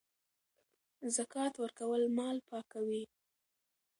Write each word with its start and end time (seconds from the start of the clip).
زکات 1.15 1.53
ورکول 1.63 2.01
مال 2.17 2.37
پاکوي. 2.49 3.03